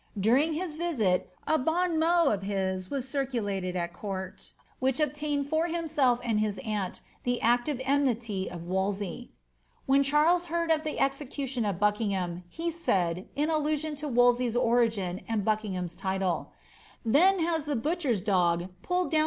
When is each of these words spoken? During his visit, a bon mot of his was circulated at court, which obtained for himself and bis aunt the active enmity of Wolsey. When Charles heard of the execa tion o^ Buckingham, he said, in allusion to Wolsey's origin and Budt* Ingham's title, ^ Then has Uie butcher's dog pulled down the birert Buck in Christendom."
During 0.19 0.53
his 0.53 0.77
visit, 0.77 1.31
a 1.45 1.59
bon 1.59 1.99
mot 1.99 2.25
of 2.33 2.41
his 2.41 2.89
was 2.89 3.07
circulated 3.07 3.75
at 3.75 3.93
court, 3.93 4.55
which 4.79 4.99
obtained 4.99 5.47
for 5.47 5.67
himself 5.67 6.19
and 6.23 6.41
bis 6.41 6.57
aunt 6.65 7.01
the 7.23 7.39
active 7.39 7.79
enmity 7.85 8.49
of 8.49 8.63
Wolsey. 8.63 9.29
When 9.85 10.01
Charles 10.01 10.47
heard 10.47 10.71
of 10.71 10.83
the 10.83 10.95
execa 10.95 11.47
tion 11.47 11.65
o^ 11.65 11.77
Buckingham, 11.77 12.43
he 12.49 12.71
said, 12.71 13.27
in 13.35 13.51
allusion 13.51 13.93
to 14.01 14.07
Wolsey's 14.07 14.55
origin 14.55 15.21
and 15.27 15.45
Budt* 15.45 15.63
Ingham's 15.65 15.95
title, 15.95 16.51
^ 16.55 16.55
Then 17.05 17.37
has 17.41 17.67
Uie 17.67 17.79
butcher's 17.79 18.21
dog 18.21 18.69
pulled 18.71 18.71
down 18.71 18.71
the 18.71 18.71
birert 18.71 18.85
Buck 18.89 19.01
in 19.03 19.09
Christendom." 19.11 19.19